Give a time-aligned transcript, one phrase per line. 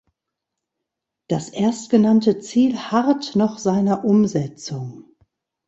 [1.29, 5.03] Das erstgenannte Ziel harrt noch seiner Umsetzung.